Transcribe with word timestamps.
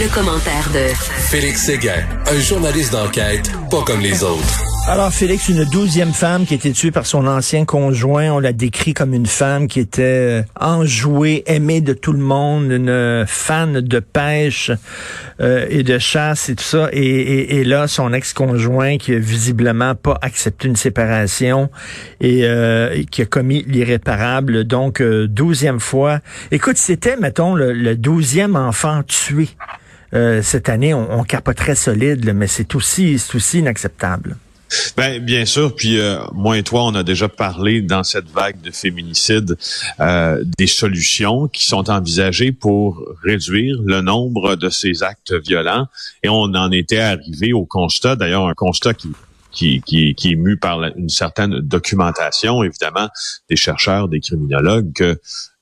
Le, 0.00 0.14
commentaire 0.14 0.68
de 0.72 0.94
Félix 1.28 1.64
Séguin, 1.64 2.04
un 2.26 2.38
journaliste 2.38 2.92
d'enquête 2.92 3.50
pas 3.68 3.82
comme 3.82 4.00
les 4.00 4.22
autres. 4.22 4.64
Alors, 4.86 5.12
Félix, 5.12 5.48
une 5.48 5.64
douzième 5.64 6.12
femme 6.12 6.46
qui 6.46 6.54
a 6.54 6.56
été 6.56 6.72
tuée 6.72 6.90
par 6.90 7.04
son 7.04 7.26
ancien 7.26 7.64
conjoint, 7.64 8.30
on 8.30 8.38
l'a 8.38 8.52
décrit 8.52 8.94
comme 8.94 9.12
une 9.12 9.26
femme 9.26 9.66
qui 9.66 9.80
était 9.80 10.02
euh, 10.02 10.42
enjouée, 10.58 11.42
aimée 11.46 11.80
de 11.80 11.94
tout 11.94 12.12
le 12.12 12.20
monde, 12.20 12.70
une 12.70 13.24
fan 13.26 13.80
de 13.80 13.98
pêche 13.98 14.70
euh, 15.40 15.66
et 15.68 15.82
de 15.82 15.98
chasse 15.98 16.48
et 16.48 16.54
tout 16.54 16.64
ça. 16.64 16.88
Et, 16.92 17.64
là, 17.64 17.88
son 17.88 18.12
ex-conjoint 18.12 18.98
qui 18.98 19.14
a 19.14 19.18
visiblement 19.18 19.94
pas 19.94 20.18
accepté 20.22 20.68
une 20.68 20.76
séparation 20.76 21.70
et 22.20 22.44
euh, 22.44 23.02
qui 23.10 23.22
a 23.22 23.26
commis 23.26 23.64
l'irréparable. 23.66 24.64
Donc, 24.64 25.02
douzième 25.02 25.80
fois. 25.80 26.20
Écoute, 26.50 26.76
c'était, 26.76 27.16
mettons, 27.16 27.54
le 27.54 27.96
douzième 27.96 28.54
enfant 28.54 29.02
tué. 29.02 29.48
Cette 30.12 30.68
année, 30.68 30.94
on, 30.94 31.20
on 31.20 31.24
capoterait 31.24 31.74
solide, 31.74 32.32
mais 32.34 32.46
c'est 32.46 32.74
aussi, 32.74 33.18
c'est 33.18 33.34
aussi 33.34 33.58
inacceptable. 33.58 34.36
Ben, 34.96 35.24
bien 35.24 35.44
sûr. 35.44 35.74
Puis 35.74 35.98
euh, 35.98 36.18
moi 36.34 36.58
et 36.58 36.62
toi, 36.62 36.84
on 36.84 36.94
a 36.94 37.02
déjà 37.02 37.28
parlé 37.28 37.80
dans 37.80 38.04
cette 38.04 38.28
vague 38.28 38.60
de 38.60 38.70
féminicide 38.70 39.56
euh, 40.00 40.44
des 40.58 40.66
solutions 40.66 41.48
qui 41.48 41.64
sont 41.64 41.88
envisagées 41.90 42.52
pour 42.52 43.02
réduire 43.22 43.76
le 43.84 44.00
nombre 44.00 44.56
de 44.56 44.68
ces 44.68 45.02
actes 45.02 45.32
violents. 45.32 45.86
Et 46.22 46.28
on 46.28 46.54
en 46.54 46.70
était 46.70 47.00
arrivé 47.00 47.52
au 47.52 47.64
constat, 47.64 48.16
d'ailleurs 48.16 48.46
un 48.46 48.54
constat 48.54 48.92
qui, 48.94 49.82
qui 49.82 50.14
est 50.24 50.36
mu 50.36 50.56
par 50.58 50.82
une 50.96 51.08
certaine 51.08 51.60
documentation, 51.60 52.62
évidemment, 52.62 53.08
des 53.48 53.56
chercheurs, 53.56 54.08
des 54.08 54.20
criminologues, 54.20 54.92
que 54.92 55.18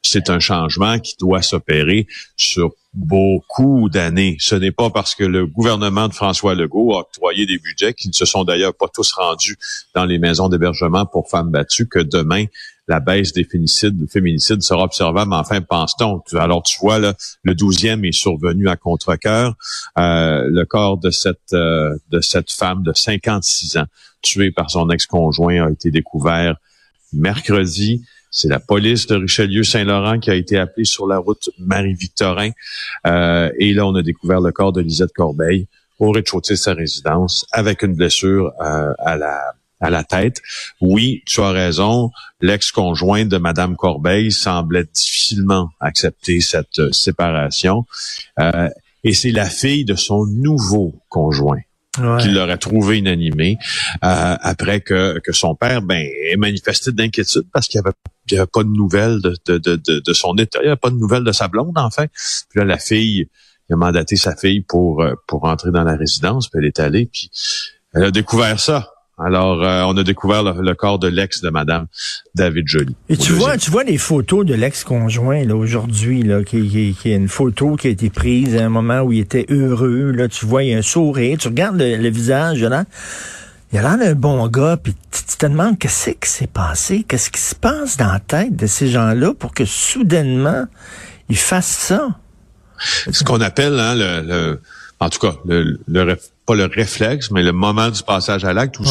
c'est 0.08 0.30
un 0.30 0.40
changement 0.40 0.98
qui 0.98 1.16
doit 1.18 1.42
s'opérer 1.42 2.06
sur 2.36 2.72
beaucoup 2.94 3.90
d'années. 3.90 4.36
Ce 4.40 4.54
n'est 4.54 4.72
pas 4.72 4.90
parce 4.90 5.14
que 5.14 5.24
le 5.24 5.46
gouvernement 5.46 6.08
de 6.08 6.14
François 6.14 6.54
Legault 6.54 6.94
a 6.94 7.00
octroyé 7.00 7.44
des 7.44 7.58
budgets 7.58 7.92
qui 7.92 8.08
ne 8.08 8.14
se 8.14 8.24
sont 8.24 8.44
d'ailleurs 8.44 8.74
pas 8.74 8.88
tous 8.92 9.12
rendus 9.12 9.58
dans 9.94 10.06
les 10.06 10.18
maisons 10.18 10.48
d'hébergement 10.48 11.04
pour 11.04 11.28
femmes 11.28 11.50
battues 11.50 11.88
que 11.88 11.98
demain 11.98 12.46
la 12.88 13.00
baisse 13.00 13.32
des 13.32 13.44
féminicides, 13.44 14.08
féminicides 14.10 14.62
sera 14.62 14.84
observable. 14.84 15.32
Enfin, 15.34 15.60
pense-t-on. 15.60 16.22
Alors, 16.38 16.62
tu 16.62 16.78
vois, 16.80 16.98
là, 16.98 17.14
le 17.42 17.54
douzième 17.54 18.04
est 18.04 18.12
survenu 18.12 18.68
à 18.68 18.76
contre-cœur. 18.76 19.54
Euh, 19.98 20.46
le 20.48 20.64
corps 20.64 20.98
de 20.98 21.10
cette, 21.10 21.52
euh, 21.52 21.96
de 22.10 22.20
cette 22.20 22.52
femme 22.52 22.82
de 22.82 22.92
56 22.92 23.78
ans, 23.78 23.86
tuée 24.22 24.52
par 24.52 24.70
son 24.70 24.88
ex-conjoint, 24.90 25.66
a 25.66 25.70
été 25.70 25.90
découvert 25.90 26.56
mercredi. 27.16 28.02
C'est 28.30 28.48
la 28.48 28.60
police 28.60 29.06
de 29.06 29.16
Richelieu-Saint-Laurent 29.16 30.18
qui 30.18 30.30
a 30.30 30.34
été 30.34 30.58
appelée 30.58 30.84
sur 30.84 31.06
la 31.06 31.18
route 31.18 31.48
Marie-Victorin. 31.58 32.50
Euh, 33.06 33.50
et 33.58 33.72
là, 33.72 33.86
on 33.86 33.94
a 33.94 34.02
découvert 34.02 34.40
le 34.40 34.52
corps 34.52 34.72
de 34.72 34.80
Lisette 34.80 35.12
Corbeil 35.14 35.66
au 35.98 36.10
rez-de-chaussée 36.10 36.54
de 36.54 36.58
sa 36.58 36.74
résidence 36.74 37.46
avec 37.52 37.82
une 37.82 37.94
blessure 37.94 38.52
euh, 38.60 38.92
à 38.98 39.16
la 39.16 39.54
à 39.78 39.90
la 39.90 40.04
tête. 40.04 40.40
Oui, 40.80 41.22
tu 41.26 41.42
as 41.42 41.50
raison. 41.50 42.10
L'ex-conjoint 42.40 43.26
de 43.26 43.36
Madame 43.36 43.76
Corbeil 43.76 44.32
semblait 44.32 44.84
difficilement 44.84 45.68
accepter 45.80 46.40
cette 46.40 46.78
euh, 46.78 46.92
séparation. 46.92 47.84
et 49.04 49.12
c'est 49.12 49.32
la 49.32 49.44
fille 49.44 49.84
de 49.84 49.94
son 49.94 50.24
nouveau 50.26 50.94
conjoint 51.10 51.60
qu'il 52.20 52.34
l'aurait 52.34 52.58
trouvé 52.58 52.98
inanimé 52.98 53.58
euh, 54.04 54.36
après 54.40 54.80
que, 54.80 55.18
que 55.20 55.32
son 55.32 55.54
père 55.54 55.82
ben 55.82 56.06
ait 56.30 56.36
manifesté 56.36 56.92
d'inquiétude 56.92 57.46
parce 57.52 57.68
qu'il 57.68 57.80
n'y 57.80 57.86
avait, 58.38 58.46
pas 58.46 58.62
de 58.62 58.68
nouvelles 58.68 59.20
de, 59.20 59.36
de, 59.46 59.58
de, 59.58 60.00
de, 60.00 60.12
son 60.12 60.34
état, 60.36 60.58
il 60.60 60.64
n'y 60.64 60.68
avait 60.68 60.76
pas 60.76 60.90
de 60.90 60.96
nouvelles 60.96 61.24
de 61.24 61.32
sa 61.32 61.48
blonde 61.48 61.76
en 61.76 61.90
fait. 61.90 62.10
Puis 62.50 62.60
là, 62.60 62.64
la 62.64 62.78
fille, 62.78 63.28
il 63.68 63.72
a 63.72 63.76
mandaté 63.76 64.16
sa 64.16 64.36
fille 64.36 64.60
pour 64.60 65.02
euh, 65.02 65.14
pour 65.26 65.44
entrer 65.44 65.70
dans 65.70 65.84
la 65.84 65.96
résidence, 65.96 66.48
puis 66.48 66.60
elle 66.60 66.66
est 66.66 66.80
allée, 66.80 67.06
puis 67.06 67.30
elle 67.92 68.04
a 68.04 68.10
découvert 68.10 68.60
ça. 68.60 68.90
Alors, 69.18 69.62
euh, 69.62 69.82
on 69.84 69.96
a 69.96 70.02
découvert 70.02 70.42
le, 70.42 70.74
corps 70.74 70.98
de 70.98 71.08
l'ex 71.08 71.40
de 71.40 71.48
Madame 71.48 71.86
David 72.34 72.68
Joly. 72.68 72.94
Et 73.08 73.16
tu 73.16 73.32
vois, 73.32 73.56
tu 73.56 73.70
vois 73.70 73.82
les 73.82 73.96
photos 73.96 74.44
de 74.44 74.52
l'ex-conjoint 74.52 75.42
là 75.44 75.56
aujourd'hui 75.56 76.22
là, 76.22 76.44
qui, 76.44 76.68
qui, 76.68 76.94
qui, 76.94 77.12
est 77.12 77.16
une 77.16 77.28
photo 77.28 77.76
qui 77.76 77.86
a 77.86 77.90
été 77.90 78.10
prise 78.10 78.54
à 78.56 78.66
un 78.66 78.68
moment 78.68 79.00
où 79.00 79.12
il 79.12 79.20
était 79.20 79.46
heureux. 79.48 80.10
Là, 80.10 80.28
tu 80.28 80.44
vois, 80.44 80.64
il 80.64 80.70
y 80.70 80.74
a 80.74 80.78
un 80.78 80.82
sourire. 80.82 81.38
Tu 81.38 81.48
regardes 81.48 81.80
le, 81.80 82.10
visage 82.10 82.62
là. 82.62 82.84
Il 83.72 83.78
a 83.78 83.82
l'air 83.82 83.98
d'un 83.98 84.14
bon 84.14 84.46
gars, 84.48 84.76
puis 84.76 84.94
tu, 85.10 85.36
te 85.38 85.46
demandes 85.46 85.78
qu'est-ce 85.78 86.10
qui 86.10 86.30
s'est 86.30 86.46
passé, 86.46 87.04
qu'est-ce 87.08 87.30
qui 87.30 87.40
se 87.40 87.54
passe 87.54 87.96
dans 87.96 88.12
la 88.12 88.20
tête 88.20 88.54
de 88.54 88.66
ces 88.66 88.88
gens-là 88.88 89.32
pour 89.34 89.52
que 89.52 89.64
soudainement 89.64 90.66
ils 91.30 91.36
fassent 91.36 91.66
ça? 91.66 92.08
Ce 92.78 93.24
qu'on 93.24 93.40
appelle 93.40 93.80
hein, 93.80 93.94
le, 93.94 94.20
le, 94.20 94.60
en 95.00 95.08
tout 95.08 95.18
cas 95.18 95.36
le, 95.46 95.80
le 95.88 96.16
pas 96.46 96.54
le 96.54 96.64
réflexe, 96.64 97.30
mais 97.30 97.42
le 97.42 97.52
moment 97.52 97.90
du 97.90 98.02
passage 98.02 98.44
à 98.44 98.52
l'acte, 98.52 98.78
où 98.78 98.84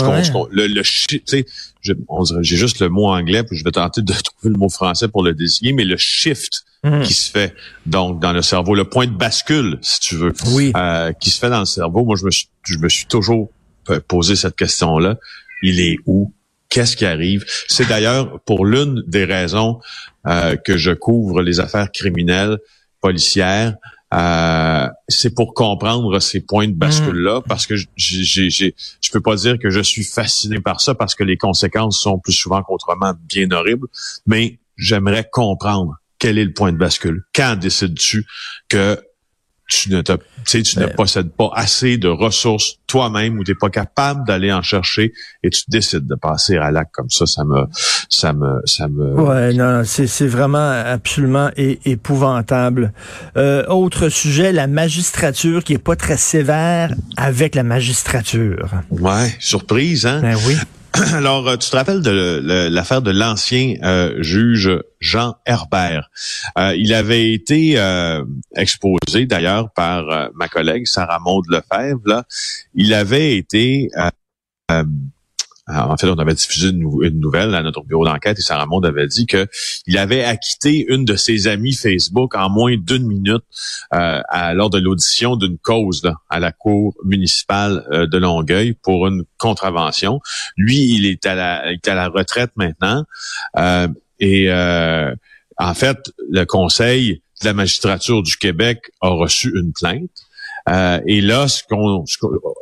le, 0.52 0.68
le 0.68 0.84
sais, 0.84 1.46
j'ai 1.82 2.58
juste 2.58 2.80
le 2.80 2.90
mot 2.90 3.08
anglais, 3.08 3.44
puis 3.44 3.58
je 3.58 3.64
vais 3.64 3.72
tenter 3.72 4.02
de 4.02 4.14
trouver 4.24 4.54
le 4.54 4.60
mot 4.60 4.70
français 4.70 5.08
pour 5.08 5.24
le 5.24 5.34
désigner, 5.34 5.74
mais 5.74 5.86
le 5.86 5.98
shift 5.98 6.66
mhm. 6.84 7.04
qui 7.04 7.14
se 7.14 7.32
fait 7.32 7.56
donc 7.86 8.22
dans 8.22 8.34
le 8.34 8.42
cerveau, 8.42 8.76
le 8.76 8.86
point 8.86 9.08
de 9.08 9.16
bascule, 9.16 9.80
si 9.82 10.00
tu 10.02 10.16
veux, 10.16 10.34
oui. 10.52 10.72
euh, 10.76 11.14
qui 11.14 11.30
se 11.30 11.40
fait 11.40 11.50
dans 11.50 11.60
le 11.60 11.66
cerveau. 11.66 12.04
Moi, 12.04 12.16
je 12.20 12.26
me 12.26 12.32
suis, 12.32 12.50
je 12.64 12.78
me 12.78 12.90
suis 12.90 13.06
toujours 13.06 13.50
posé 14.08 14.36
cette 14.36 14.56
question-là. 14.56 15.18
Il 15.62 15.80
est 15.80 15.98
où? 16.06 16.34
Qu'est-ce 16.70 16.98
qui 16.98 17.06
arrive? 17.06 17.46
C'est 17.68 17.88
d'ailleurs 17.88 18.40
pour 18.42 18.66
l'une 18.66 19.04
des 19.08 19.24
raisons 19.24 19.80
euh, 20.28 20.56
que 20.58 20.78
je 20.78 20.92
couvre 20.92 21.42
les 21.42 21.60
affaires 21.60 21.92
criminelles 21.92 22.58
policières. 23.00 23.76
Euh, 24.16 24.88
c'est 25.10 25.34
pour 25.34 25.54
comprendre 25.54 26.20
ces 26.20 26.40
points 26.40 26.68
de 26.68 26.74
bascule-là, 26.74 27.40
mm. 27.40 27.44
parce 27.48 27.68
que 27.68 27.76
j'ai, 27.96 28.50
je 28.50 29.12
peux 29.12 29.22
pas 29.22 29.36
dire 29.36 29.60
que 29.60 29.70
je 29.70 29.82
suis 29.82 30.04
fasciné 30.04 30.60
par 30.60 30.80
ça, 30.80 30.96
parce 30.96 31.16
que 31.16 31.24
les 31.24 31.38
conséquences 31.38 32.00
sont 32.00 32.20
plus 32.20 32.34
souvent 32.34 32.64
qu'autrement 32.64 33.14
bien 33.28 33.52
horribles, 33.52 33.88
mais 34.26 34.60
j'aimerais 34.78 35.28
comprendre 35.30 35.96
quel 36.18 36.38
est 36.38 36.46
le 36.46 36.54
point 36.54 36.72
de 36.72 36.78
bascule. 36.78 37.24
Quand 37.36 37.58
décides-tu 37.58 38.26
que 38.70 39.00
tu 39.68 39.90
ne, 39.90 40.02
tu 40.02 40.80
ne 40.80 40.86
possèdes 40.88 41.32
pas 41.32 41.50
assez 41.54 41.98
de 41.98 42.08
ressources 42.08 42.78
toi-même 42.88 43.40
ou 43.40 43.44
tu 43.44 43.52
n'es 43.52 43.56
pas 43.56 43.70
capable 43.70 44.26
d'aller 44.28 44.54
en 44.54 44.62
chercher 44.62 45.12
et 45.44 45.50
tu 45.50 45.64
décides 45.68 46.06
de 46.06 46.16
passer 46.16 46.58
à 46.58 46.72
l'acte 46.72 46.92
comme 46.94 47.10
ça, 47.10 47.26
ça 47.26 47.44
me, 47.44 47.66
ça 48.10 48.34
me, 48.34 48.62
ça 48.66 48.88
me. 48.88 49.14
Ouais, 49.14 49.54
non, 49.54 49.84
c'est 49.84 50.28
vraiment 50.28 50.70
absolument 50.70 51.50
épouvantable. 51.58 52.94
Euh, 53.38 53.66
autre 53.68 54.10
sujet, 54.10 54.52
la 54.52 54.68
magistrature 54.68 55.64
qui 55.64 55.74
est 55.74 55.78
pas 55.80 55.96
très 55.96 56.18
sévère 56.18 56.94
avec 57.18 57.56
la 57.56 57.64
magistrature. 57.64 58.70
Ouais, 58.92 59.34
surprise, 59.40 60.06
hein? 60.06 60.22
Ben 60.22 60.38
oui. 60.48 60.56
Alors, 61.14 61.48
euh, 61.48 61.58
tu 61.58 61.70
te 61.70 61.76
rappelles 61.76 62.02
de 62.02 62.70
l'affaire 62.70 63.02
de 63.02 63.12
l'ancien 63.12 63.76
euh, 63.84 64.22
juge 64.22 64.72
Jean 65.00 65.36
Herbert. 65.46 66.10
Euh, 66.58 66.76
il 66.76 66.94
avait 66.94 67.34
été 67.34 67.78
exposé 68.56 69.26
d'ailleurs 69.26 69.72
par 69.72 70.30
ma 70.36 70.48
collègue 70.48 70.88
Sarah 70.88 71.20
Maud 71.20 71.46
Lefebvre. 71.50 72.02
Là. 72.06 72.24
Il 72.74 72.94
avait 72.94 73.36
été 73.36 73.90
en 75.68 75.98
fait, 75.98 76.08
on 76.08 76.20
avait 76.20 76.36
diffusé 76.36 76.70
une, 76.70 77.20
nouvelle 77.20 77.56
à 77.56 77.64
notre 77.64 77.84
bureau 77.84 78.06
d'enquête 78.06 78.38
et 78.38 78.42
Sarah 78.42 78.68
avait 78.84 79.08
dit 79.08 79.26
que 79.26 79.48
il 79.88 79.98
avait 79.98 80.24
acquitté 80.24 80.86
une 80.90 81.06
de 81.06 81.16
ses 81.16 81.48
amies 81.48 81.74
Facebook 81.74 82.36
en 82.36 82.50
moins 82.50 82.76
d'une 82.78 83.08
minute 83.08 83.44
euh, 83.94 84.22
lors 84.54 84.70
de 84.70 84.78
l'audition 84.78 85.36
d'une 85.36 85.58
cause 85.58 86.04
à 86.30 86.40
la 86.40 86.52
cour 86.52 86.96
municipale 87.04 87.84
euh, 87.92 88.06
de 88.06 88.18
Longueuil 88.20 88.74
pour 88.74 89.08
une 89.08 89.24
contravention. 89.40 90.20
Lui, 90.56 90.94
il 90.94 91.08
est 91.08 91.26
à 91.26 91.34
la, 91.34 91.72
il 91.72 91.76
est 91.76 91.88
à 91.88 91.96
la 91.96 92.10
retraite 92.10 92.52
maintenant 92.56 93.04
euh, 93.58 93.88
et 94.20 94.52
en 95.58 95.74
fait, 95.74 96.12
le 96.30 96.44
Conseil 96.46 97.22
de 97.42 97.46
la 97.46 97.54
magistrature 97.54 98.22
du 98.22 98.38
Québec 98.38 98.92
a 99.02 99.10
reçu 99.10 99.52
une 99.58 99.74
plainte. 99.74 100.12
et 101.08 101.22
là, 101.22 101.48
ce 101.48 101.64
qu'on, 101.64 102.04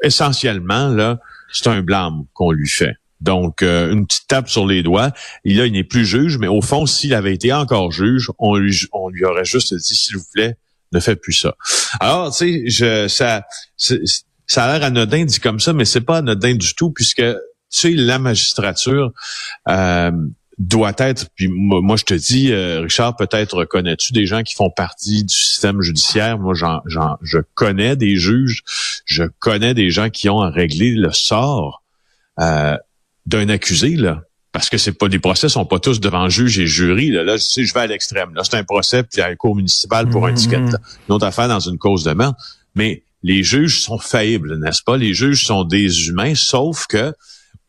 essentiellement 0.04 0.88
là, 0.88 1.20
c'est 1.54 1.70
un 1.70 1.82
blâme 1.82 2.26
qu'on 2.34 2.52
lui 2.52 2.70
fait. 2.70 2.96
Donc, 3.22 3.62
euh, 3.62 3.92
une 3.92 4.06
petite 4.06 4.28
tape 4.28 4.50
sur 4.50 4.68
les 4.68 4.84
doigts. 4.84 5.12
Et 5.46 5.54
là, 5.54 5.66
il 5.66 5.72
n'est 5.72 5.86
plus 5.86 6.06
juge, 6.06 6.38
mais 6.38 6.48
au 6.48 6.62
fond, 6.62 6.86
s'il 6.86 7.14
avait 7.14 7.34
été 7.34 7.54
encore 7.54 7.92
juge, 7.92 8.30
on 8.38 8.58
lui, 8.58 8.78
on 8.92 9.10
lui 9.10 9.24
aurait 9.24 9.46
juste 9.46 9.74
dit, 9.74 9.96
s'il 9.96 10.18
vous 10.18 10.26
plaît, 10.34 10.58
ne 10.92 11.00
fait 11.00 11.16
plus 11.16 11.34
ça. 11.34 11.56
Alors, 12.02 12.36
tu 12.36 12.38
sais, 12.38 12.70
je, 12.70 13.08
ça, 13.08 13.46
ça 13.78 14.66
a 14.66 14.78
l'air 14.78 14.86
anodin 14.86 15.24
dit 15.24 15.40
comme 15.40 15.60
ça, 15.60 15.74
mais 15.74 15.86
c'est 15.86 16.02
pas 16.02 16.18
anodin 16.18 16.56
du 16.56 16.76
tout, 16.76 16.92
puisque 16.92 17.24
tu 17.74 17.80
sais, 17.80 17.92
la 17.92 18.20
magistrature 18.20 19.12
euh, 19.70 20.12
doit 20.58 20.94
être, 21.00 21.28
puis 21.36 21.48
moi, 21.48 21.96
je 21.98 22.04
te 22.04 22.14
dis, 22.14 22.52
euh, 22.52 22.82
Richard, 22.82 23.16
peut-être 23.16 23.66
connais-tu 23.66 24.14
des 24.14 24.26
gens 24.26 24.44
qui 24.44 24.54
font 24.54 24.70
partie 24.70 25.24
du 25.24 25.34
système 25.34 25.82
judiciaire? 25.82 26.38
Moi, 26.38 26.54
j'en, 26.54 26.82
j'en, 26.86 27.18
je 27.22 27.40
connais 27.56 27.96
des 27.96 28.18
juges, 28.18 28.62
je 29.06 29.24
connais 29.40 29.74
des 29.74 29.90
gens 29.90 30.10
qui 30.10 30.30
ont 30.30 30.42
à 30.42 30.50
régler 30.50 30.92
le 30.92 31.12
sort 31.12 31.82
euh, 32.40 32.78
d'un 33.26 33.50
accusé, 33.50 33.96
là. 33.96 34.22
Parce 34.52 34.70
que 34.70 34.78
c'est 34.78 34.94
pas 34.94 35.10
des 35.10 35.18
procès 35.18 35.50
sont 35.50 35.66
pas 35.66 35.80
tous 35.80 36.00
devant 36.00 36.30
juge 36.30 36.60
et 36.60 36.68
jury. 36.68 37.10
Là, 37.10 37.24
là 37.24 37.38
je, 37.38 37.64
je 37.64 37.74
vais 37.74 37.80
à 37.80 37.88
l'extrême. 37.88 38.36
Là, 38.36 38.44
c'est 38.44 38.56
un 38.56 38.64
procès 38.64 39.02
puis 39.02 39.20
à 39.20 39.30
la 39.30 39.36
cour 39.36 39.56
municipale 39.56 40.08
pour 40.08 40.28
un 40.28 40.34
ticket. 40.36 40.58
Une 40.58 40.76
autre 41.10 41.26
affaire 41.26 41.48
dans 41.48 41.60
une 41.60 41.80
cause 41.80 42.04
de 42.04 42.14
mort. 42.14 42.36
Mais 42.76 43.02
les 43.24 43.42
juges 43.42 43.82
sont 43.82 43.98
faillibles, 43.98 44.60
n'est-ce 44.60 44.84
pas? 44.84 44.96
Les 44.96 45.16
juges 45.16 45.44
sont 45.46 45.64
des 45.64 46.08
humains, 46.08 46.36
sauf 46.36 46.86
que 46.86 47.16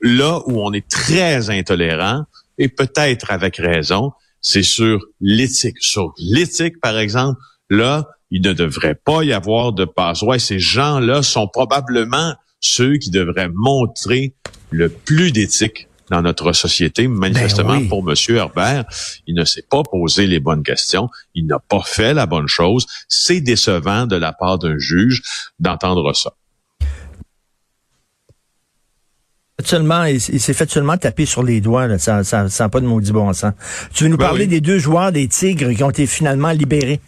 là 0.02 0.40
où 0.44 0.60
on 0.60 0.74
est 0.74 0.86
très 0.86 1.48
intolérant, 1.48 2.26
et 2.58 2.68
peut-être 2.68 3.30
avec 3.30 3.56
raison, 3.56 4.12
c'est 4.40 4.62
sur 4.62 5.00
l'éthique. 5.20 5.78
Sur 5.80 6.12
l'éthique, 6.18 6.80
par 6.80 6.98
exemple, 6.98 7.38
là, 7.70 8.06
il 8.30 8.42
ne 8.42 8.52
devrait 8.52 8.94
pas 8.94 9.22
y 9.22 9.32
avoir 9.32 9.72
de 9.72 9.84
passe-droit. 9.84 10.38
Ces 10.38 10.58
gens-là 10.58 11.22
sont 11.22 11.48
probablement 11.48 12.34
ceux 12.60 12.96
qui 12.96 13.10
devraient 13.10 13.50
montrer 13.52 14.34
le 14.70 14.88
plus 14.88 15.32
d'éthique 15.32 15.88
dans 16.10 16.22
notre 16.22 16.52
société. 16.52 17.08
Manifestement, 17.08 17.78
ben 17.78 17.88
pour 17.88 18.08
M. 18.08 18.14
Herbert, 18.28 18.84
il 19.26 19.34
ne 19.34 19.44
s'est 19.44 19.64
pas 19.68 19.82
posé 19.82 20.26
les 20.26 20.40
bonnes 20.40 20.62
questions. 20.62 21.08
Il 21.34 21.46
n'a 21.46 21.58
pas 21.58 21.82
fait 21.84 22.14
la 22.14 22.26
bonne 22.26 22.48
chose. 22.48 22.86
C'est 23.08 23.40
décevant 23.40 24.06
de 24.06 24.16
la 24.16 24.32
part 24.32 24.58
d'un 24.58 24.78
juge 24.78 25.22
d'entendre 25.58 26.12
ça. 26.14 26.34
Seulement, 29.62 30.04
il, 30.04 30.20
s'est 30.20 30.52
fait 30.52 30.68
seulement 30.68 30.96
taper 30.96 31.26
sur 31.26 31.44
les 31.44 31.60
doigts. 31.60 31.86
Là. 31.86 31.98
Ça 31.98 32.22
n'a 32.22 32.68
pas 32.68 32.80
de 32.80 32.86
maudit 32.86 33.12
bon 33.12 33.32
sens. 33.32 33.52
Tu 33.92 34.04
veux 34.04 34.10
nous 34.10 34.16
ben 34.16 34.26
parler 34.26 34.48
des 34.48 34.60
deux 34.60 34.78
joueurs 34.78 35.12
des 35.12 35.28
Tigres 35.28 35.72
qui 35.72 35.84
ont 35.84 35.90
été 35.90 36.06
finalement 36.06 36.50
libérés? 36.50 37.00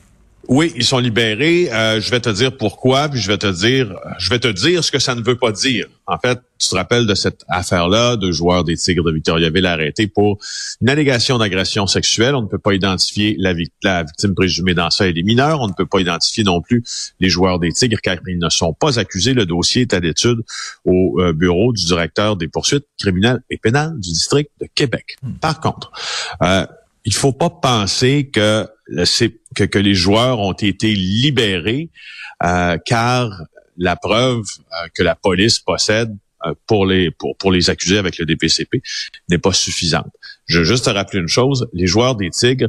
Oui, 0.48 0.72
ils 0.76 0.84
sont 0.84 0.98
libérés. 0.98 1.72
Euh, 1.72 2.00
je 2.00 2.10
vais 2.10 2.20
te 2.20 2.28
dire 2.28 2.56
pourquoi, 2.56 3.08
puis 3.08 3.20
je 3.20 3.28
vais 3.28 3.38
te 3.38 3.46
dire, 3.46 3.94
je 4.18 4.30
vais 4.30 4.38
te 4.38 4.48
dire 4.48 4.84
ce 4.84 4.90
que 4.90 4.98
ça 4.98 5.14
ne 5.14 5.20
veut 5.20 5.36
pas 5.36 5.52
dire. 5.52 5.86
En 6.06 6.18
fait, 6.18 6.38
tu 6.58 6.68
te 6.68 6.74
rappelles 6.74 7.06
de 7.06 7.14
cette 7.14 7.44
affaire-là, 7.48 8.16
de 8.16 8.30
joueurs 8.30 8.62
des 8.62 8.76
Tigres 8.76 9.04
de 9.04 9.12
Victoriaville 9.12 9.66
arrêtés 9.66 10.06
pour 10.06 10.38
une 10.80 10.88
allégation 10.88 11.38
d'agression 11.38 11.86
sexuelle. 11.86 12.34
On 12.34 12.42
ne 12.42 12.46
peut 12.46 12.58
pas 12.58 12.74
identifier 12.74 13.36
la, 13.38 13.52
victime 13.52 14.34
présumée 14.34 14.74
dans 14.74 14.90
ça 14.90 15.06
et 15.08 15.12
les 15.12 15.22
mineurs. 15.24 15.60
On 15.60 15.68
ne 15.68 15.72
peut 15.72 15.86
pas 15.86 16.00
identifier 16.00 16.44
non 16.44 16.60
plus 16.60 16.84
les 17.18 17.28
joueurs 17.28 17.58
des 17.58 17.72
Tigres 17.72 18.00
car 18.00 18.16
ils 18.26 18.38
ne 18.38 18.48
sont 18.48 18.72
pas 18.72 18.98
accusés. 18.98 19.34
Le 19.34 19.46
dossier 19.46 19.82
est 19.82 19.94
à 19.94 20.00
l'étude 20.00 20.42
au 20.84 21.20
euh, 21.20 21.32
bureau 21.32 21.72
du 21.72 21.84
directeur 21.84 22.36
des 22.36 22.48
poursuites 22.48 22.86
criminelles 23.00 23.42
et 23.50 23.58
pénales 23.58 23.98
du 23.98 24.10
district 24.10 24.50
de 24.60 24.68
Québec. 24.74 25.16
Hmm. 25.22 25.32
Par 25.34 25.60
contre, 25.60 25.90
euh, 26.42 26.66
il 27.06 27.14
faut 27.14 27.32
pas 27.32 27.50
penser 27.50 28.30
que 28.30 28.68
les 29.78 29.94
joueurs 29.94 30.40
ont 30.40 30.52
été 30.52 30.94
libérés 30.94 31.88
euh, 32.42 32.76
car 32.84 33.30
la 33.78 33.96
preuve 33.96 34.40
euh, 34.40 34.88
que 34.92 35.02
la 35.02 35.14
police 35.14 35.60
possède 35.60 36.14
euh, 36.44 36.52
pour 36.66 36.84
les 36.84 37.10
pour, 37.12 37.36
pour 37.36 37.52
les 37.52 37.70
accuser 37.70 37.96
avec 37.96 38.18
le 38.18 38.26
DPCP 38.26 38.82
n'est 39.30 39.38
pas 39.38 39.52
suffisante. 39.52 40.10
Je 40.46 40.58
veux 40.58 40.64
juste 40.64 40.86
te 40.86 40.90
rappeler 40.90 41.20
une 41.20 41.28
chose, 41.28 41.68
les 41.72 41.86
joueurs 41.86 42.16
des 42.16 42.30
Tigres 42.30 42.68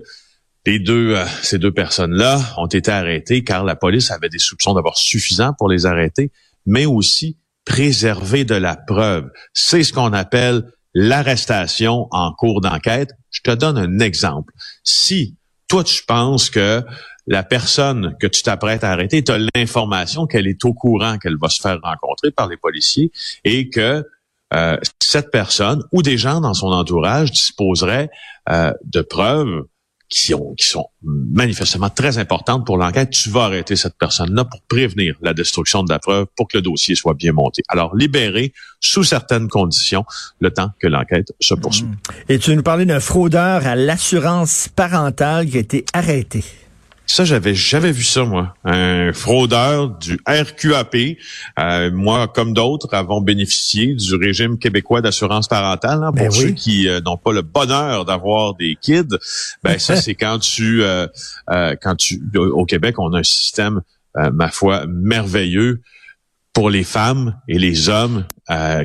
les 0.65 0.79
deux, 0.79 1.15
ces 1.43 1.59
deux 1.59 1.71
personnes-là 1.71 2.41
ont 2.57 2.67
été 2.67 2.91
arrêtées 2.91 3.45
car 3.45 3.63
la 3.63 3.77
police 3.77 4.11
avait 4.11 4.27
des 4.27 4.37
soupçons 4.37 4.73
d'avoir 4.73 4.97
suffisant 4.97 5.53
pour 5.57 5.69
les 5.69 5.85
arrêter, 5.85 6.29
mais 6.65 6.85
aussi 6.85 7.37
préserver 7.63 8.43
de 8.43 8.55
la 8.55 8.75
preuve. 8.75 9.29
C'est 9.53 9.83
ce 9.83 9.93
qu'on 9.93 10.11
appelle 10.11 10.63
l'arrestation 10.93 12.07
en 12.11 12.33
cours 12.33 12.59
d'enquête. 12.59 13.11
Je 13.37 13.51
te 13.51 13.55
donne 13.55 13.77
un 13.77 13.99
exemple. 13.99 14.53
Si 14.83 15.35
toi, 15.67 15.83
tu 15.83 16.03
penses 16.05 16.49
que 16.49 16.83
la 17.27 17.43
personne 17.43 18.15
que 18.19 18.27
tu 18.27 18.41
t'apprêtes 18.41 18.83
à 18.83 18.91
arrêter, 18.91 19.23
tu 19.23 19.31
as 19.31 19.39
l'information 19.55 20.25
qu'elle 20.25 20.47
est 20.47 20.63
au 20.65 20.73
courant 20.73 21.17
qu'elle 21.17 21.37
va 21.37 21.49
se 21.49 21.61
faire 21.61 21.77
rencontrer 21.83 22.31
par 22.31 22.47
les 22.47 22.57
policiers 22.57 23.11
et 23.43 23.69
que 23.69 24.05
euh, 24.53 24.77
cette 25.01 25.29
personne 25.29 25.83
ou 25.91 26.01
des 26.01 26.17
gens 26.17 26.39
dans 26.39 26.53
son 26.53 26.67
entourage 26.67 27.31
disposeraient 27.31 28.09
euh, 28.49 28.71
de 28.85 29.01
preuves 29.01 29.65
qui, 30.09 30.33
ont, 30.33 30.53
qui 30.55 30.65
sont 30.65 30.87
manifestement 31.03 31.89
très 31.89 32.17
importantes 32.17 32.65
pour 32.65 32.77
l'enquête, 32.77 33.09
tu 33.09 33.29
vas 33.29 33.45
arrêter 33.45 33.75
cette 33.75 33.97
personne-là 33.97 34.45
pour 34.45 34.61
prévenir 34.61 35.15
la 35.21 35.33
destruction 35.33 35.83
de 35.83 35.89
la 35.91 35.99
preuve, 35.99 36.27
pour 36.35 36.47
que 36.47 36.57
le 36.57 36.61
dossier 36.61 36.95
soit 36.95 37.13
bien 37.13 37.33
monté. 37.33 37.61
Alors, 37.67 37.95
libérer 37.95 38.53
sous 38.79 39.03
certaines 39.03 39.47
conditions 39.49 40.05
le 40.39 40.51
temps 40.51 40.71
que 40.79 40.87
l'enquête 40.87 41.33
se 41.39 41.53
poursuit. 41.53 41.87
Et 42.29 42.39
tu 42.39 42.55
nous 42.55 42.63
parlais 42.63 42.85
d'un 42.85 42.99
fraudeur 42.99 43.65
à 43.65 43.75
l'assurance 43.75 44.69
parentale 44.75 45.47
qui 45.47 45.57
a 45.57 45.59
été 45.59 45.85
arrêté. 45.93 46.43
Ça, 47.09 47.23
j'avais 47.23 47.55
j'avais 47.55 47.93
vu 47.93 48.03
ça, 48.03 48.25
moi. 48.25 48.53
Un 48.65 49.13
fraudeur 49.13 49.91
du 49.91 50.19
RQAP. 50.27 51.17
Euh, 51.57 51.89
moi, 51.89 52.27
comme 52.27 52.53
d'autres, 52.53 52.93
avons 52.93 53.21
bénéficié 53.21 53.95
du 53.95 54.15
régime 54.15 54.59
québécois 54.59 55.01
d'assurance 55.01 55.47
parentale. 55.47 56.03
Hein, 56.03 56.11
pour 56.11 56.27
ben 56.27 56.31
ceux 56.31 56.51
qui 56.51 56.89
euh, 56.89 56.99
n'ont 56.99 57.15
pas 57.15 57.31
le 57.31 57.43
bonheur 57.43 58.03
d'avoir 58.03 58.55
des 58.55 58.75
kids, 58.75 59.17
ben 59.63 59.79
ça, 59.79 59.95
c'est 60.01 60.15
quand 60.15 60.39
tu 60.39 60.83
euh, 60.83 61.07
quand 61.47 61.95
tu 61.95 62.21
au 62.35 62.65
Québec, 62.65 62.99
on 62.99 63.13
a 63.13 63.19
un 63.19 63.23
système, 63.23 63.81
ma 64.13 64.49
foi, 64.49 64.85
merveilleux 64.87 65.81
pour 66.51 66.69
les 66.69 66.83
femmes 66.83 67.39
et 67.47 67.57
les 67.57 67.87
hommes 67.87 68.25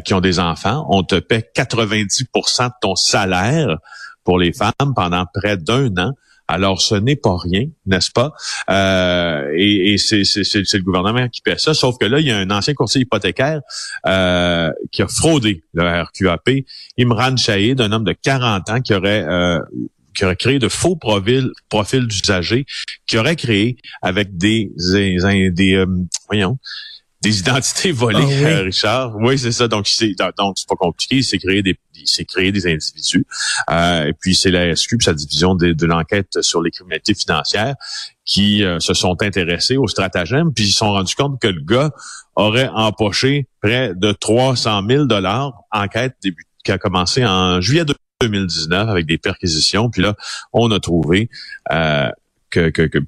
qui 0.04 0.14
ont 0.14 0.20
des 0.20 0.38
enfants. 0.38 0.86
On 0.90 1.02
te 1.02 1.16
paie 1.16 1.44
90% 1.56 2.66
de 2.66 2.72
ton 2.80 2.94
salaire 2.94 3.78
pour 4.22 4.38
les 4.38 4.52
femmes 4.52 4.94
pendant 4.94 5.24
près 5.34 5.56
d'un 5.56 5.88
an. 5.96 6.12
Alors, 6.48 6.80
ce 6.82 6.94
n'est 6.94 7.16
pas 7.16 7.36
rien, 7.36 7.66
n'est-ce 7.86 8.10
pas? 8.10 8.32
Euh, 8.70 9.52
et, 9.56 9.96
c'est, 9.98 10.22
le 10.22 10.82
gouvernement 10.82 11.28
qui 11.28 11.40
paie 11.40 11.58
ça. 11.58 11.74
Sauf 11.74 11.96
que 11.98 12.04
là, 12.04 12.20
il 12.20 12.26
y 12.26 12.30
a 12.30 12.38
un 12.38 12.50
ancien 12.50 12.74
conseiller 12.74 13.04
hypothécaire 13.04 13.60
euh, 14.06 14.70
qui 14.90 15.02
a 15.02 15.08
fraudé 15.08 15.64
le 15.72 15.82
RQAP, 16.02 16.64
Imran 16.98 17.36
Shahid, 17.36 17.80
un 17.80 17.92
homme 17.92 18.04
de 18.04 18.12
40 18.12 18.70
ans 18.70 18.80
qui 18.80 18.94
aurait 18.94 19.24
euh, 19.26 19.58
qui 20.14 20.26
aurait 20.26 20.36
créé 20.36 20.58
de 20.58 20.68
faux 20.68 20.94
profils, 20.94 21.50
profils 21.70 22.06
d'usagers, 22.06 22.66
qui 23.06 23.16
aurait 23.16 23.36
créé 23.36 23.78
avec 24.02 24.36
des, 24.36 24.70
des, 24.76 25.50
des 25.50 25.84
voyons, 26.28 26.58
des 27.22 27.38
identités 27.38 27.92
volées, 27.92 28.44
ah 28.44 28.62
Richard. 28.62 29.16
Oui, 29.16 29.38
c'est 29.38 29.52
ça. 29.52 29.68
Donc, 29.68 29.86
c'est 29.86 30.14
donc 30.36 30.58
c'est 30.58 30.68
pas 30.68 30.76
compliqué. 30.76 31.22
C'est 31.22 31.38
créer 31.38 31.62
des 31.62 31.78
c'est 32.04 32.24
créer 32.24 32.52
des 32.52 32.66
individus. 32.66 33.26
Euh, 33.70 34.06
et 34.06 34.12
puis 34.12 34.34
c'est 34.34 34.50
la 34.50 34.74
SQ, 34.74 35.00
sa 35.00 35.14
division 35.14 35.54
de, 35.54 35.72
de 35.72 35.86
l'enquête 35.86 36.40
sur 36.40 36.62
les 36.62 36.70
criminalités 36.70 37.14
financières, 37.14 37.74
qui 38.24 38.64
euh, 38.64 38.80
se 38.80 38.94
sont 38.94 39.22
intéressés 39.22 39.76
au 39.76 39.86
stratagème, 39.86 40.52
puis 40.52 40.64
ils 40.64 40.72
se 40.72 40.78
sont 40.78 40.92
rendus 40.92 41.14
compte 41.14 41.40
que 41.40 41.48
le 41.48 41.60
gars 41.60 41.90
aurait 42.34 42.68
empoché 42.68 43.46
près 43.60 43.92
de 43.94 44.12
300 44.12 44.82
000 44.88 45.04
dollars. 45.04 45.52
Enquête 45.70 46.16
début, 46.22 46.46
qui 46.64 46.72
a 46.72 46.78
commencé 46.78 47.24
en 47.24 47.60
juillet 47.60 47.84
2019 48.20 48.88
avec 48.88 49.06
des 49.06 49.18
perquisitions. 49.18 49.90
Puis 49.90 50.02
là, 50.02 50.14
on 50.52 50.70
a 50.70 50.80
trouvé 50.80 51.28
euh, 51.72 52.08
que, 52.52 52.68
que, 52.68 52.82
que 52.82 52.98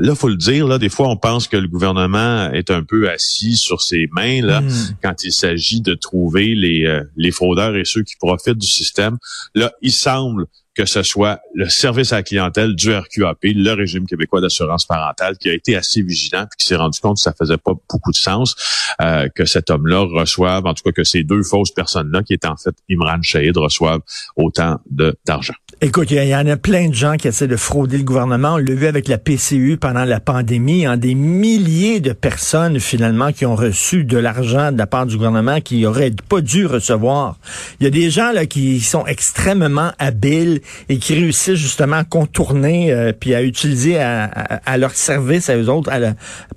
là 0.00 0.14
faut 0.14 0.28
le 0.28 0.36
dire 0.36 0.66
là 0.68 0.78
des 0.78 0.88
fois 0.88 1.08
on 1.08 1.16
pense 1.16 1.48
que 1.48 1.56
le 1.56 1.68
gouvernement 1.68 2.50
est 2.52 2.70
un 2.70 2.84
peu 2.84 3.10
assis 3.10 3.56
sur 3.56 3.82
ses 3.82 4.08
mains 4.12 4.40
là 4.40 4.60
hmm. 4.60 4.96
quand 5.02 5.24
il 5.24 5.32
s'agit 5.32 5.80
de 5.80 5.94
trouver 5.94 6.54
les 6.54 6.86
euh, 6.86 7.02
les 7.16 7.32
fraudeurs 7.32 7.76
et 7.76 7.84
ceux 7.84 8.02
qui 8.02 8.14
profitent 8.16 8.58
du 8.58 8.68
système 8.68 9.18
là 9.54 9.72
il 9.82 9.92
semble 9.92 10.46
que 10.74 10.86
ce 10.86 11.02
soit 11.02 11.40
le 11.54 11.68
service 11.68 12.12
à 12.12 12.16
la 12.16 12.22
clientèle 12.22 12.74
du 12.74 12.92
RQAP, 12.92 13.38
le 13.42 13.72
régime 13.72 14.06
québécois 14.06 14.40
d'assurance 14.40 14.86
parentale, 14.86 15.38
qui 15.38 15.48
a 15.48 15.54
été 15.54 15.76
assez 15.76 16.02
vigilant 16.02 16.42
et 16.42 16.56
qui 16.58 16.66
s'est 16.66 16.76
rendu 16.76 16.98
compte 17.00 17.16
que 17.16 17.22
ça 17.22 17.32
faisait 17.32 17.56
pas 17.56 17.72
beaucoup 17.88 18.10
de 18.10 18.16
sens 18.16 18.56
euh, 19.00 19.28
que 19.34 19.44
cet 19.44 19.70
homme-là 19.70 20.00
reçoive, 20.00 20.66
en 20.66 20.74
tout 20.74 20.82
cas 20.84 20.92
que 20.92 21.04
ces 21.04 21.22
deux 21.22 21.42
fausses 21.42 21.70
personnes-là, 21.70 22.22
qui 22.22 22.34
étaient 22.34 22.48
en 22.48 22.56
fait 22.56 22.74
Imran 22.90 23.22
Shahid, 23.22 23.56
reçoivent 23.56 24.00
autant 24.36 24.80
d'argent. 25.24 25.54
Écoute, 25.80 26.10
il 26.10 26.24
y, 26.24 26.34
en 26.34 26.46
a 26.46 26.56
plein 26.56 26.88
de 26.88 26.94
gens 26.94 27.16
qui 27.16 27.28
essaient 27.28 27.48
de 27.48 27.56
frauder 27.56 27.98
le 27.98 28.04
gouvernement. 28.04 28.54
On 28.54 28.56
l'a 28.58 28.74
vu 28.74 28.86
avec 28.86 29.08
la 29.08 29.18
PCU 29.18 29.76
pendant 29.76 30.04
la 30.04 30.20
pandémie, 30.20 30.86
en 30.86 30.96
des 30.96 31.14
milliers 31.14 32.00
de 32.00 32.12
personnes 32.12 32.80
finalement 32.80 33.32
qui 33.32 33.44
ont 33.44 33.56
reçu 33.56 34.04
de 34.04 34.16
l'argent 34.16 34.72
de 34.72 34.78
la 34.78 34.86
part 34.86 35.06
du 35.06 35.16
gouvernement 35.16 35.60
qui 35.60 35.82
n'auraient 35.82 36.12
pas 36.28 36.40
dû 36.40 36.66
recevoir. 36.66 37.38
Il 37.80 37.84
y 37.84 37.86
a 37.86 37.90
des 37.90 38.08
gens 38.10 38.32
là 38.32 38.46
qui 38.46 38.80
sont 38.80 39.04
extrêmement 39.06 39.92
habiles 39.98 40.60
et 40.88 40.98
qui 40.98 41.14
réussissent 41.14 41.54
justement 41.54 41.96
à 41.96 42.04
contourner 42.04 42.92
euh, 42.92 43.12
puis 43.12 43.34
à 43.34 43.42
utiliser 43.42 43.98
à, 43.98 44.76
leur 44.78 44.92
service 44.92 45.48
à 45.48 45.56
eux 45.56 45.68
autres, 45.68 45.90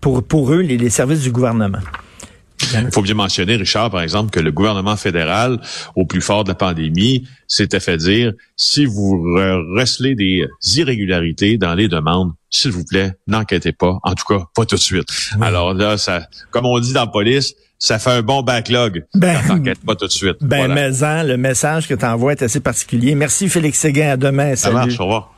pour, 0.02 0.24
pour 0.24 0.54
eux 0.54 0.62
les 0.62 0.90
services 0.90 1.22
du 1.22 1.32
gouvernement. 1.32 1.80
Il 2.74 2.92
faut 2.92 3.02
bien 3.02 3.14
mentionner, 3.14 3.56
Richard, 3.56 3.92
par 3.92 4.02
exemple, 4.02 4.32
que 4.32 4.40
le 4.40 4.52
gouvernement 4.52 4.98
fédéral, 4.98 5.60
au 5.96 6.06
plus 6.06 6.22
fort 6.22 6.44
de 6.44 6.50
la 6.50 6.56
pandémie, 6.56 7.28
s'était 7.48 7.80
fait 7.80 7.98
dire, 7.98 8.34
si 8.56 8.86
vous 8.86 9.22
recelez 9.76 10.16
des 10.16 10.46
irrégularités 10.76 11.58
dans 11.58 11.76
les 11.76 11.88
demandes, 11.88 12.34
s'il 12.50 12.72
vous 12.72 12.84
plaît, 12.84 13.14
n'enquêtez 13.28 13.74
pas. 13.74 14.00
En 14.04 14.16
tout 14.16 14.26
cas, 14.26 14.46
pas 14.56 14.66
tout 14.66 14.76
de 14.76 14.82
suite. 14.82 15.08
Alors 15.40 15.74
là, 15.74 15.98
ça, 15.98 16.28
comme 16.52 16.66
on 16.66 16.80
dit 16.80 16.94
dans 16.94 17.06
la 17.06 17.08
police, 17.08 17.56
ça 17.80 18.00
fait 18.00 18.10
un 18.12 18.22
bon 18.22 18.42
backlog. 18.42 19.06
Ben, 19.14 19.38
T'enquêtes 19.48 19.86
pas 19.86 19.96
tout 19.96 20.08
de 20.08 20.12
suite. 20.12 20.38
Ben, 20.42 20.58
Voilà. 20.66 20.74
mais 20.76 21.04
en, 21.04 21.24
le 21.24 21.38
message 21.38 21.88
que 21.88 21.94
tu 21.94 22.06
envoies 22.06 22.32
est 22.34 22.42
assez 22.44 22.60
particulier. 22.60 23.14
Merci 23.16 23.50
Félix 23.50 23.80
Séguin. 23.80 24.12
À 24.14 24.18
demain. 24.18 24.56
Ça 24.56 24.64
Salut. 24.64 24.76
marche, 24.76 25.00
au 25.00 25.04
revoir. 25.04 25.34